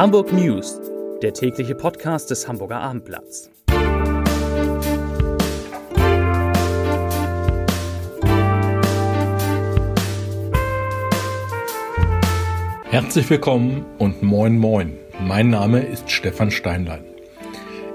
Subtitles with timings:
[0.00, 0.80] Hamburg News,
[1.20, 3.50] der tägliche Podcast des Hamburger Abendblatts.
[12.84, 14.96] Herzlich willkommen und moin moin.
[15.20, 17.04] Mein Name ist Stefan Steinlein.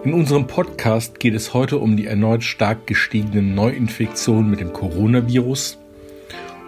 [0.04, 5.80] In unserem Podcast geht es heute um die erneut stark gestiegenen Neuinfektionen mit dem Coronavirus,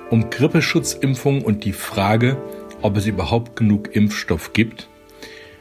[0.09, 2.37] um Grippeschutzimpfungen und die Frage,
[2.81, 4.89] ob es überhaupt genug Impfstoff gibt.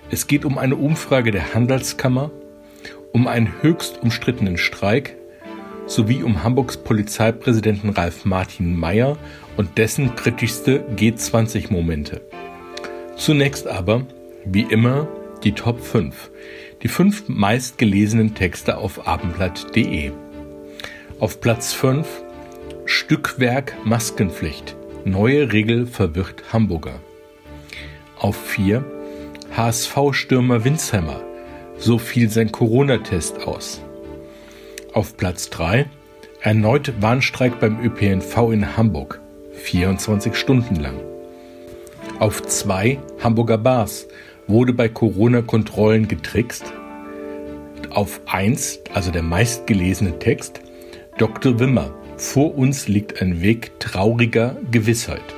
[0.08, 2.30] Es geht um eine Umfrage der Handelskammer,
[3.12, 5.16] um einen höchst umstrittenen Streik
[5.86, 9.16] sowie um Hamburgs Polizeipräsidenten Ralf Martin Mayer
[9.56, 12.20] und dessen kritischste G20-Momente.
[13.16, 14.06] Zunächst aber,
[14.44, 15.08] wie immer,
[15.42, 16.30] die Top 5.
[16.82, 20.12] Die fünf meistgelesenen Texte auf abendblatt.de.
[21.18, 22.06] Auf Platz 5
[22.84, 24.76] Stückwerk Maskenpflicht.
[25.04, 27.00] Neue Regel verwirrt Hamburger.
[28.18, 28.84] Auf 4
[29.56, 31.22] HSV-Stürmer Winsheimer.
[31.78, 33.80] So fiel sein Corona-Test aus.
[34.92, 35.86] Auf Platz 3
[36.42, 39.18] erneut Warnstreik beim ÖPNV in Hamburg.
[39.54, 41.00] 24 Stunden lang.
[42.18, 44.08] Auf 2 Hamburger Bars
[44.46, 46.74] wurde bei Corona-Kontrollen getrickst.
[47.88, 50.60] Auf 1, also der meistgelesene Text,
[51.16, 51.58] Dr.
[51.58, 51.94] Wimmer.
[52.18, 55.35] Vor uns liegt ein Weg trauriger Gewissheit.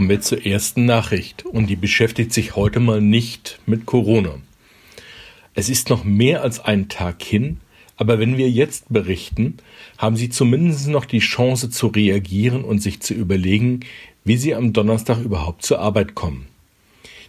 [0.00, 4.36] Kommen wir zur ersten Nachricht und die beschäftigt sich heute mal nicht mit Corona.
[5.52, 7.58] Es ist noch mehr als ein Tag hin,
[7.98, 9.58] aber wenn wir jetzt berichten,
[9.98, 13.80] haben Sie zumindest noch die Chance zu reagieren und sich zu überlegen,
[14.24, 16.46] wie Sie am Donnerstag überhaupt zur Arbeit kommen.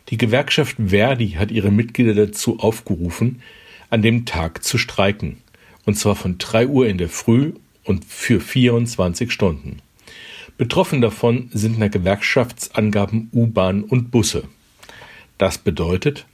[0.07, 3.41] Die Gewerkschaft Verdi hat ihre Mitglieder dazu aufgerufen,
[3.89, 5.39] an dem Tag zu streiken,
[5.85, 7.51] und zwar von 3 Uhr in der Früh
[7.83, 9.81] und für 24 Stunden.
[10.57, 14.43] Betroffen davon sind nach Gewerkschaftsangaben U-Bahn und Busse.
[15.37, 16.25] Das bedeutet,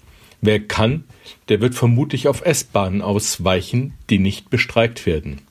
[0.42, 1.06] wer kann,
[1.50, 5.42] der wird vermutlich auf S-Bahnen ausweichen, die nicht bestreikt werden.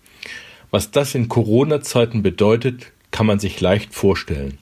[0.70, 4.58] Was das in Corona-Zeiten bedeutet, kann man sich leicht vorstellen.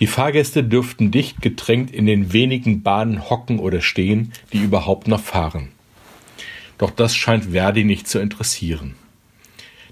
[0.00, 5.20] Die Fahrgäste dürften dicht gedrängt in den wenigen Bahnen hocken oder stehen, die überhaupt noch
[5.20, 5.68] fahren.
[6.78, 8.94] Doch das scheint Verdi nicht zu interessieren.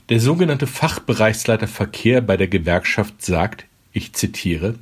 [0.09, 4.77] Der sogenannte Fachbereichsleiter Verkehr bei der Gewerkschaft sagt, ich zitiere,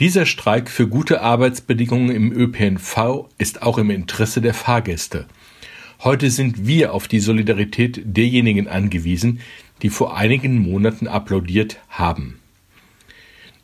[0.00, 5.24] dieser Streik für gute Arbeitsbedingungen im ÖPNV ist auch im Interesse der Fahrgäste.
[6.02, 9.40] Heute sind wir auf die Solidarität derjenigen angewiesen,
[9.80, 12.38] die vor einigen Monaten applaudiert haben.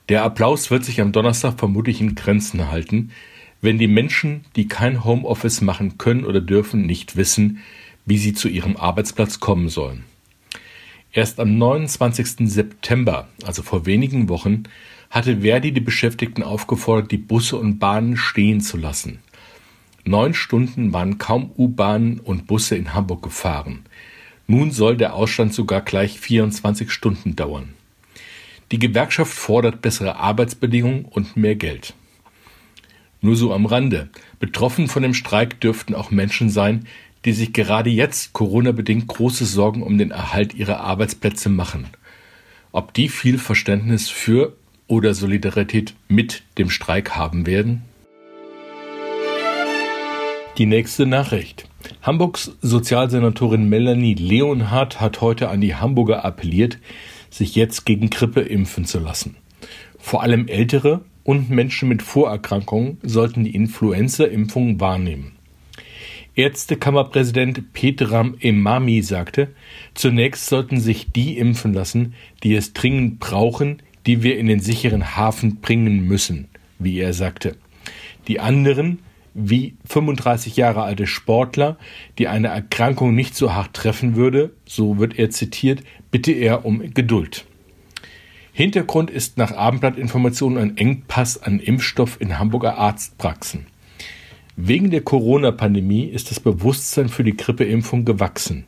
[0.09, 3.11] Der Applaus wird sich am Donnerstag vermutlich in Grenzen halten,
[3.61, 7.59] wenn die Menschen, die kein Homeoffice machen können oder dürfen, nicht wissen,
[8.07, 10.05] wie sie zu ihrem Arbeitsplatz kommen sollen.
[11.13, 12.49] Erst am 29.
[12.49, 14.63] September, also vor wenigen Wochen,
[15.11, 19.19] hatte Verdi die Beschäftigten aufgefordert, die Busse und Bahnen stehen zu lassen.
[20.05, 23.81] Neun Stunden waren kaum U-Bahnen und Busse in Hamburg gefahren.
[24.47, 27.75] Nun soll der Ausstand sogar gleich 24 Stunden dauern.
[28.71, 31.95] Die Gewerkschaft fordert bessere Arbeitsbedingungen und mehr Geld.
[33.21, 34.09] Nur so am Rande.
[34.39, 36.87] Betroffen von dem Streik dürften auch Menschen sein,
[37.25, 41.89] die sich gerade jetzt Corona-bedingt große Sorgen um den Erhalt ihrer Arbeitsplätze machen.
[42.73, 44.55] Ob die viel Verständnis für
[44.87, 47.83] oder Solidarität mit dem Streik haben werden?
[50.59, 51.69] Die nächste Nachricht.
[52.03, 56.79] Hamburgs Sozialsenatorin Melanie Leonhardt hat heute an die Hamburger appelliert,
[57.31, 59.37] sich jetzt gegen Grippe impfen zu lassen.
[59.99, 65.33] Vor allem Ältere und Menschen mit Vorerkrankungen sollten die Influenza-Impfung wahrnehmen.
[66.35, 69.49] Ärztekammerpräsident Petram Emami sagte,
[69.95, 75.17] zunächst sollten sich die impfen lassen, die es dringend brauchen, die wir in den sicheren
[75.17, 76.49] Hafen bringen müssen,
[76.79, 77.57] wie er sagte.
[78.29, 79.01] Die anderen,
[79.35, 81.77] wie 35 Jahre alte Sportler,
[82.19, 86.95] die eine Erkrankung nicht so hart treffen würde, so wird er zitiert, bitte er um
[86.95, 87.45] Geduld.
[88.53, 93.67] Hintergrund ist nach Abendblattinformationen ein Engpass an Impfstoff in Hamburger Arztpraxen.
[94.63, 98.67] Wegen der Corona-Pandemie ist das Bewusstsein für die Grippeimpfung gewachsen.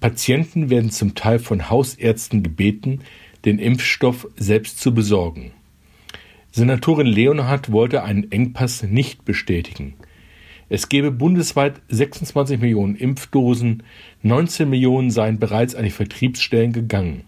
[0.00, 3.02] Patienten werden zum Teil von Hausärzten gebeten,
[3.44, 5.52] den Impfstoff selbst zu besorgen.
[6.50, 9.94] Senatorin Leonhardt wollte einen Engpass nicht bestätigen.
[10.68, 13.84] Es gebe bundesweit 26 Millionen Impfdosen,
[14.24, 17.22] 19 Millionen seien bereits an die Vertriebsstellen gegangen.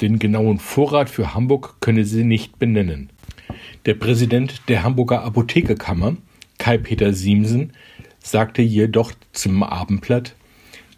[0.00, 3.10] Den genauen Vorrat für Hamburg könne sie nicht benennen.
[3.86, 6.16] Der Präsident der Hamburger Apothekerkammer
[6.58, 7.72] Kai-Peter Siemsen
[8.18, 10.34] sagte jedoch zum Abendblatt,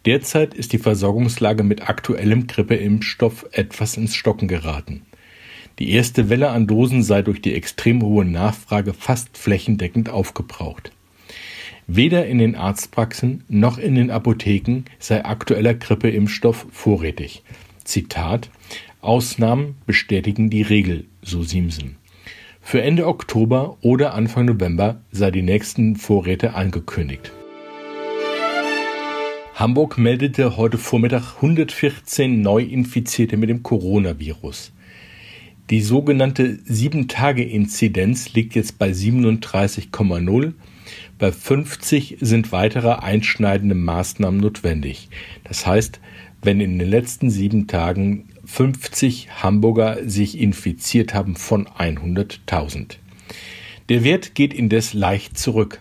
[0.06, 5.02] derzeit ist die Versorgungslage mit aktuellem Grippeimpfstoff etwas ins Stocken geraten.
[5.78, 10.90] Die erste Welle an Dosen sei durch die extrem hohe Nachfrage fast flächendeckend aufgebraucht.
[11.87, 17.43] Weder in den Arztpraxen noch in den Apotheken sei aktueller Grippeimpfstoff vorrätig.
[17.84, 18.50] Zitat
[19.00, 21.98] Ausnahmen bestätigen die Regel, so Siemsen.
[22.70, 27.32] Für Ende Oktober oder Anfang November sei die nächsten Vorräte angekündigt.
[29.55, 34.75] Hamburg meldete heute Vormittag 114 Neuinfizierte mit dem Coronavirus.
[35.70, 40.53] Die sogenannte 7-Tage-Inzidenz liegt jetzt bei 37,0.
[41.19, 45.09] Bei 50 sind weitere einschneidende Maßnahmen notwendig.
[45.43, 46.00] Das heißt,
[46.43, 52.97] wenn in den letzten sieben Tagen 50 Hamburger sich infiziert haben von 100.000.
[53.91, 55.81] Der Wert geht indes leicht zurück.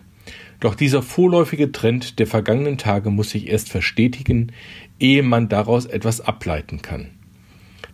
[0.60, 4.52] Doch dieser vorläufige Trend der vergangenen Tage muss sich erst verstetigen,
[5.00, 7.10] ehe man daraus etwas ableiten kann.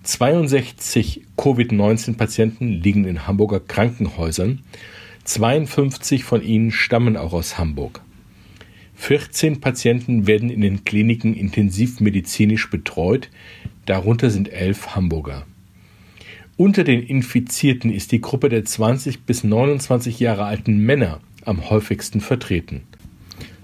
[0.01, 4.63] 62 Covid-19-Patienten liegen in Hamburger Krankenhäusern.
[5.23, 8.01] 52 von ihnen stammen auch aus Hamburg.
[9.05, 13.29] 14 Patienten werden in den Kliniken intensivmedizinisch betreut,
[13.85, 15.45] darunter sind elf Hamburger.
[16.55, 22.21] Unter den Infizierten ist die Gruppe der 20 bis 29 Jahre alten Männer am häufigsten
[22.21, 22.83] vertreten.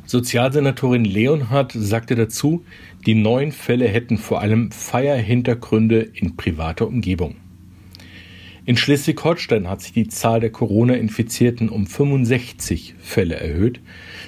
[0.05, 2.65] Sozialsenatorin Leonhardt sagte dazu,
[3.05, 7.37] die neuen Fälle hätten vor allem Feierhintergründe in privater Umgebung.
[8.69, 13.79] In Schleswig-Holstein hat sich die Zahl der Corona-Infizierten um 65 Fälle erhöht.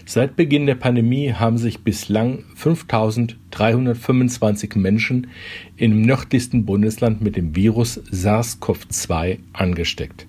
[0.08, 5.28] Seit Beginn der Pandemie haben sich bislang 5.325 Menschen
[5.78, 10.26] im nördlichsten Bundesland mit dem Virus SARS-CoV-2 angesteckt.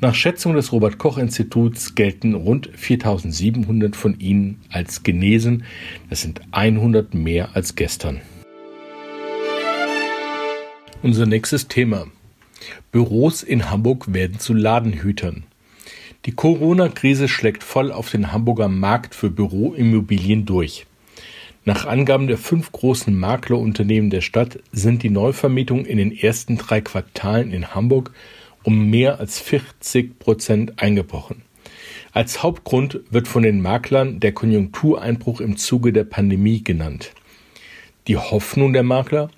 [0.00, 5.64] Nach Schätzung des Robert Koch Instituts gelten rund 4700 von ihnen als genesen.
[6.08, 8.20] Das sind 100 mehr als gestern.
[11.02, 12.06] Unser nächstes Thema.
[12.90, 15.44] Büros in Hamburg werden zu Ladenhütern.
[16.26, 20.86] Die Corona-Krise schlägt voll auf den Hamburger Markt für Büroimmobilien durch.
[21.64, 26.80] Nach Angaben der fünf großen Maklerunternehmen der Stadt sind die Neuvermietungen in den ersten drei
[26.80, 28.12] Quartalen in Hamburg
[28.64, 31.42] um mehr als 40 Prozent eingebrochen.
[32.12, 37.12] Als Hauptgrund wird von den Maklern der Konjunktureinbruch im Zuge der Pandemie genannt.
[38.06, 39.30] Die Hoffnung der Makler,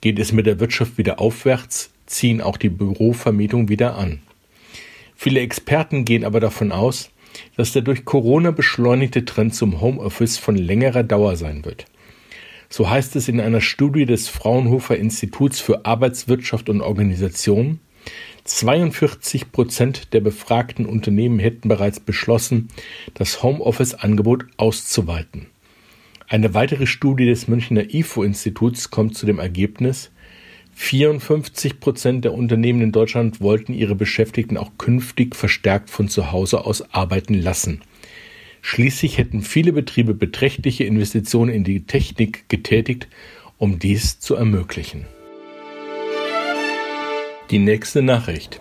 [0.00, 4.20] geht es mit der Wirtschaft wieder aufwärts, ziehen auch die Bürovermietung wieder an.
[5.16, 7.10] Viele Experten gehen aber davon aus,
[7.56, 11.86] dass der durch Corona beschleunigte Trend zum Homeoffice von längerer Dauer sein wird.
[12.68, 17.80] So heißt es in einer Studie des Fraunhofer Instituts für Arbeitswirtschaft und Organisation,
[18.44, 22.68] 42 Prozent der befragten Unternehmen hätten bereits beschlossen,
[23.14, 25.46] das Homeoffice-Angebot auszuweiten.
[26.28, 30.10] Eine weitere Studie des Münchner IFO-Instituts kommt zu dem Ergebnis,
[30.74, 36.64] 54 Prozent der Unternehmen in Deutschland wollten ihre Beschäftigten auch künftig verstärkt von zu Hause
[36.64, 37.80] aus arbeiten lassen.
[38.60, 43.08] Schließlich hätten viele Betriebe beträchtliche Investitionen in die Technik getätigt,
[43.58, 45.06] um dies zu ermöglichen.
[47.50, 48.60] Die nächste Nachricht.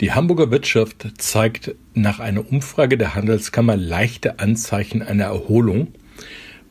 [0.00, 5.88] Die Hamburger Wirtschaft zeigt nach einer Umfrage der Handelskammer leichte Anzeichen einer Erholung,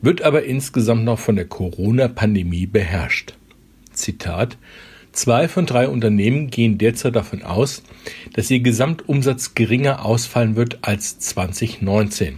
[0.00, 3.34] wird aber insgesamt noch von der Corona-Pandemie beherrscht.
[3.92, 4.58] Zitat
[5.12, 7.82] Zwei von drei Unternehmen gehen derzeit davon aus,
[8.32, 12.36] dass ihr Gesamtumsatz geringer ausfallen wird als 2019.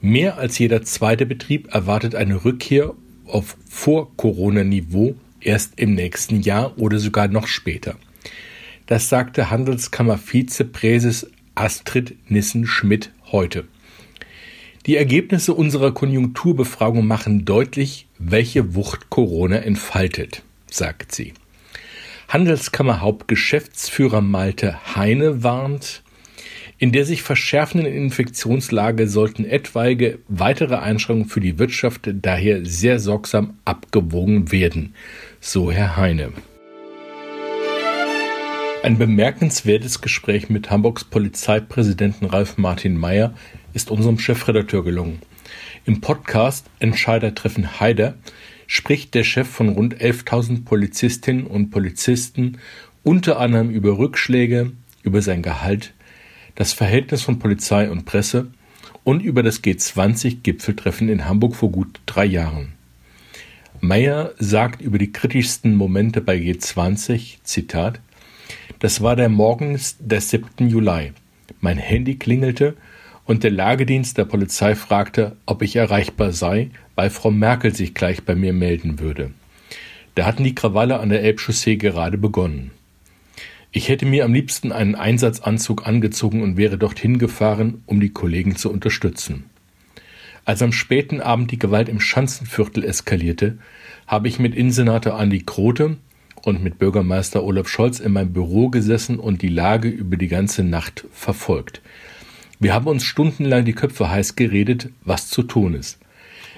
[0.00, 2.94] Mehr als jeder zweite Betrieb erwartet eine Rückkehr
[3.26, 7.96] auf Vor-Corona-Niveau erst im nächsten Jahr oder sogar noch später.
[8.86, 13.64] Das sagte Handelskammer-Vizepräses Astrid Nissen-Schmidt heute.
[14.86, 20.42] Die Ergebnisse unserer Konjunkturbefragung machen deutlich, welche Wucht Corona entfaltet,
[20.74, 21.34] sagt sie.
[22.28, 26.02] Handelskammerhauptgeschäftsführer Malte Heine warnt,
[26.78, 33.58] in der sich verschärfenden Infektionslage sollten etwaige weitere Einschränkungen für die Wirtschaft daher sehr sorgsam
[33.64, 34.94] abgewogen werden,
[35.40, 36.32] so Herr Heine.
[38.82, 43.32] Ein bemerkenswertes Gespräch mit Hamburgs Polizeipräsidenten Ralf Martin Mayer
[43.72, 45.22] ist unserem Chefredakteur gelungen.
[45.86, 48.14] Im Podcast Entscheider treffen Haider
[48.66, 52.58] spricht der Chef von rund 11.000 Polizistinnen und Polizisten
[53.02, 55.92] unter anderem über Rückschläge, über sein Gehalt,
[56.54, 58.48] das Verhältnis von Polizei und Presse
[59.04, 62.72] und über das G20-Gipfeltreffen in Hamburg vor gut drei Jahren.
[63.80, 68.00] Meyer sagt über die kritischsten Momente bei G20, Zitat,
[68.78, 70.68] das war der Morgen des 7.
[70.68, 71.12] Juli.
[71.60, 72.76] Mein Handy klingelte
[73.26, 78.22] und der Lagedienst der Polizei fragte, ob ich erreichbar sei, weil Frau Merkel sich gleich
[78.22, 79.30] bei mir melden würde.
[80.14, 82.70] Da hatten die Krawalle an der Elbchaussee gerade begonnen.
[83.72, 88.54] Ich hätte mir am liebsten einen Einsatzanzug angezogen und wäre dorthin gefahren, um die Kollegen
[88.54, 89.46] zu unterstützen.
[90.44, 93.58] Als am späten Abend die Gewalt im Schanzenviertel eskalierte,
[94.06, 95.96] habe ich mit Innensenator Andi Krote
[96.42, 100.62] und mit Bürgermeister Olaf Scholz in meinem Büro gesessen und die Lage über die ganze
[100.62, 101.80] Nacht verfolgt.
[102.60, 105.98] Wir haben uns stundenlang die Köpfe heiß geredet, was zu tun ist.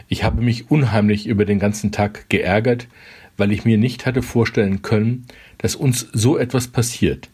[0.08, 2.86] Ich habe mich unheimlich über den ganzen Tag geärgert,
[3.36, 5.26] weil ich mir nicht hatte vorstellen können,
[5.58, 7.28] dass uns so etwas passiert.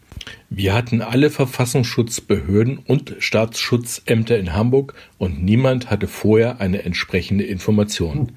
[0.49, 8.31] Wir hatten alle Verfassungsschutzbehörden und Staatsschutzämter in Hamburg und niemand hatte vorher eine entsprechende Information.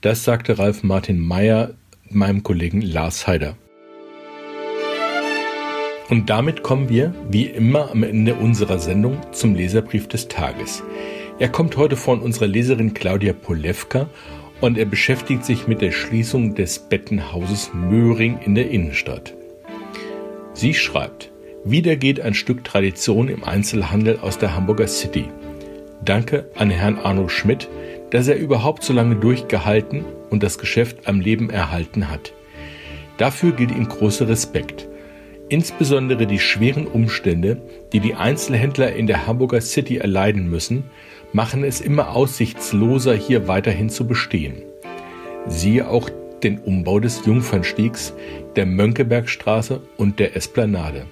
[0.00, 1.74] Das sagte Ralf Martin Meyer
[2.10, 3.56] meinem Kollegen Lars Heider.
[6.08, 10.82] Und damit kommen wir, wie immer am Ende unserer Sendung, zum Leserbrief des Tages.
[11.38, 14.08] Er kommt heute von unserer Leserin Claudia Polewka
[14.60, 19.34] und er beschäftigt sich mit der Schließung des Bettenhauses Möhring in der Innenstadt.
[20.54, 21.30] Sie schreibt,
[21.64, 25.28] wieder geht ein Stück Tradition im Einzelhandel aus der Hamburger City.
[26.04, 27.68] Danke an Herrn Arno Schmidt,
[28.10, 32.32] dass er überhaupt so lange durchgehalten und das Geschäft am Leben erhalten hat.
[33.16, 34.88] Dafür gilt ihm großer Respekt.
[35.52, 37.60] Insbesondere die schweren Umstände,
[37.92, 40.84] die die Einzelhändler in der Hamburger City erleiden müssen,
[41.34, 44.62] machen es immer aussichtsloser, hier weiterhin zu bestehen.
[45.46, 46.08] Siehe auch
[46.42, 48.14] den Umbau des Jungfernstiegs,
[48.56, 51.04] der Mönckebergstraße und der Esplanade.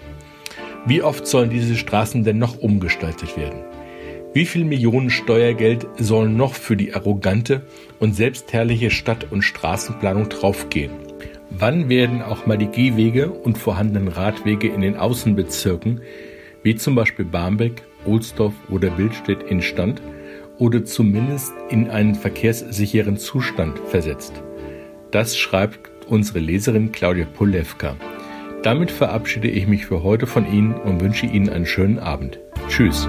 [0.86, 3.60] Wie oft sollen diese Straßen denn noch umgestaltet werden?
[4.32, 7.66] Wie viel Millionen Steuergeld sollen noch für die arrogante
[7.98, 11.09] und selbstherrliche Stadt- und Straßenplanung draufgehen?
[11.50, 16.00] Wann werden auch mal die Gehwege und vorhandenen Radwege in den Außenbezirken,
[16.62, 20.00] wie zum Beispiel Barmbek, Ohlsdorf oder Bildstedt instand
[20.58, 24.42] oder zumindest in einen verkehrssicheren Zustand versetzt.
[25.10, 27.96] Das schreibt unsere Leserin Claudia Polewka.
[28.62, 32.38] Damit verabschiede ich mich für heute von Ihnen und wünsche Ihnen einen schönen Abend.
[32.68, 33.08] Tschüss.